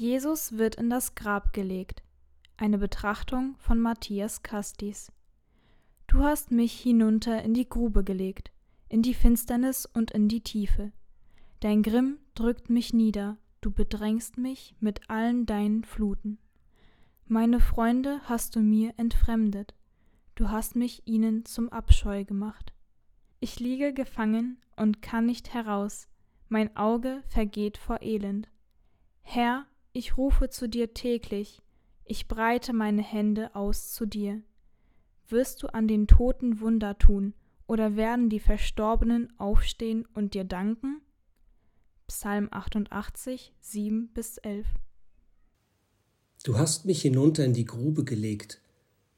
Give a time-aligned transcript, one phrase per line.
[0.00, 2.02] Jesus wird in das Grab gelegt.
[2.56, 5.12] Eine Betrachtung von Matthias Kastis.
[6.06, 8.50] Du hast mich hinunter in die Grube gelegt,
[8.88, 10.92] in die Finsternis und in die Tiefe.
[11.60, 16.38] Dein Grimm drückt mich nieder, du bedrängst mich mit allen deinen Fluten.
[17.26, 19.74] Meine Freunde hast du mir entfremdet,
[20.34, 22.72] du hast mich ihnen zum Abscheu gemacht.
[23.38, 26.08] Ich liege gefangen und kann nicht heraus,
[26.48, 28.48] mein Auge vergeht vor Elend.
[29.20, 31.60] Herr, ich rufe zu dir täglich,
[32.04, 34.42] ich breite meine Hände aus zu dir.
[35.28, 37.34] Wirst du an den Toten Wunder tun,
[37.66, 41.00] oder werden die Verstorbenen aufstehen und dir danken?
[42.08, 44.66] Psalm 88, 7 bis 11.
[46.42, 48.60] Du hast mich hinunter in die Grube gelegt,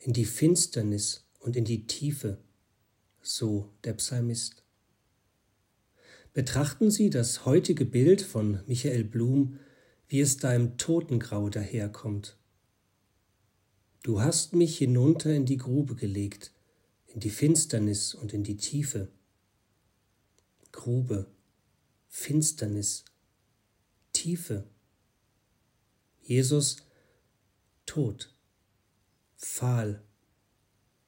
[0.00, 2.36] in die Finsternis und in die Tiefe,
[3.22, 4.64] so der Psalmist.
[6.34, 9.58] Betrachten Sie das heutige Bild von Michael Blum,
[10.12, 12.36] wie es da im Totengrau daherkommt.
[14.02, 16.52] Du hast mich hinunter in die Grube gelegt,
[17.06, 19.08] in die Finsternis und in die Tiefe.
[20.70, 21.30] Grube,
[22.08, 23.06] Finsternis,
[24.12, 24.66] Tiefe.
[26.20, 26.76] Jesus
[27.86, 28.34] tot,
[29.34, 30.02] fahl,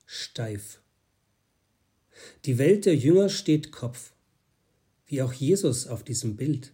[0.06, 0.80] steif.
[2.46, 4.14] Die Welt der Jünger steht Kopf,
[5.04, 6.72] wie auch Jesus auf diesem Bild.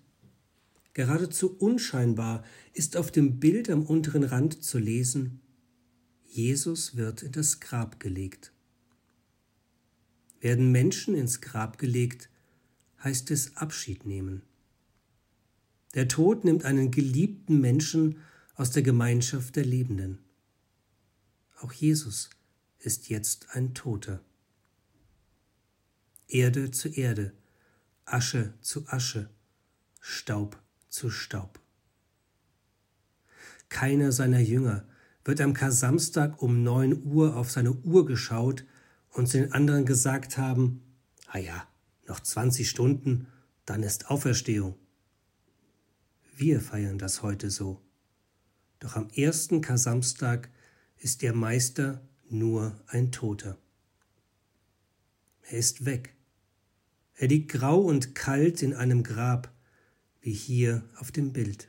[0.93, 5.41] Geradezu unscheinbar ist auf dem Bild am unteren Rand zu lesen,
[6.25, 8.53] Jesus wird in das Grab gelegt.
[10.41, 12.29] Werden Menschen ins Grab gelegt,
[13.03, 14.43] heißt es Abschied nehmen.
[15.95, 18.19] Der Tod nimmt einen geliebten Menschen
[18.55, 20.19] aus der Gemeinschaft der Lebenden.
[21.61, 22.31] Auch Jesus
[22.79, 24.23] ist jetzt ein Toter.
[26.29, 27.33] Erde zu Erde,
[28.05, 29.31] Asche zu Asche,
[30.01, 31.61] Staub zu Staub.
[33.69, 34.85] Keiner seiner Jünger
[35.25, 38.65] wird am Kar-Samstag um neun Uhr auf seine Uhr geschaut
[39.11, 40.83] und zu den anderen gesagt haben,
[41.29, 41.67] ah ja,
[42.07, 43.29] noch 20 Stunden,
[43.65, 44.75] dann ist Auferstehung.
[46.37, 47.81] Wir feiern das heute so.
[48.81, 50.51] Doch am ersten Kasamstag
[50.97, 53.59] ist der Meister nur ein Toter.
[55.43, 56.15] Er ist weg.
[57.15, 59.53] Er liegt grau und kalt in einem Grab,
[60.21, 61.69] wie hier auf dem Bild.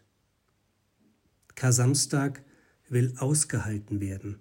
[1.55, 2.43] Kasamstag
[2.89, 4.39] will ausgehalten werden.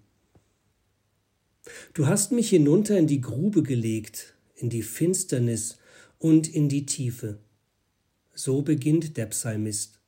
[1.93, 5.79] Du hast mich hinunter in die Grube gelegt, in die Finsternis
[6.19, 7.39] und in die Tiefe.
[8.35, 10.01] So beginnt der Psalmist.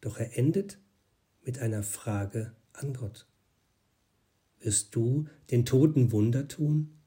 [0.00, 0.78] Doch er endet
[1.44, 3.26] mit einer Frage an Gott.
[4.60, 6.98] Wirst du den Toten Wunder tun?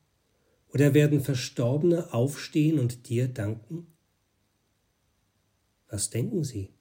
[0.69, 3.92] Oder werden Verstorbene aufstehen und dir danken?
[5.93, 6.71] Was denken Sie?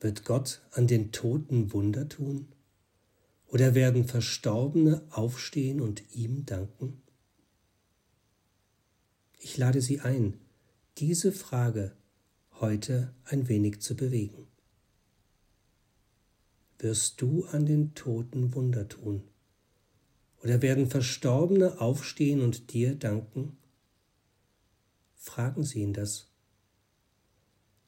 [0.00, 2.48] Wird Gott an den Toten Wunder tun?
[3.48, 7.02] Oder werden Verstorbene aufstehen und ihm danken?
[9.38, 10.40] Ich lade Sie ein,
[10.96, 11.94] diese Frage
[12.60, 14.46] heute ein wenig zu bewegen.
[16.78, 19.28] Wirst du an den Toten Wunder tun?
[20.42, 23.58] Oder werden Verstorbene aufstehen und dir danken?
[25.14, 26.29] Fragen Sie ihn das.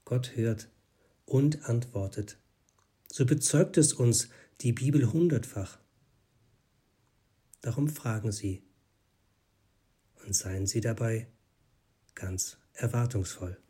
[0.04, 0.68] Gott hört
[1.24, 2.38] und antwortet.
[3.10, 4.28] So bezeugt es uns
[4.60, 5.78] die Bibel hundertfach.
[7.60, 8.64] Darum fragen Sie
[10.24, 11.28] und seien Sie dabei
[12.14, 13.62] ganz erwartungsvoll.